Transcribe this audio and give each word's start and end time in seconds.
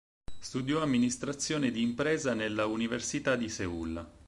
Studiò 0.39 0.81
amministrazione 0.81 1.69
di 1.69 1.83
impresa 1.83 2.33
nella 2.33 2.65
Università 2.65 3.35
di 3.35 3.49
Seul. 3.49 4.13